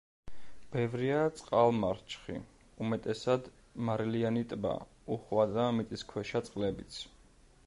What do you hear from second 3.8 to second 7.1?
მარილიანი ტბა, უხვადაა მიწისქვეშა წყლებიც.